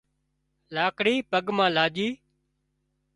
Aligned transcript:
لاڪڙي 0.75 1.15
پڳ 1.31 1.45
مان 1.57 1.69
لاڄي 1.77 2.07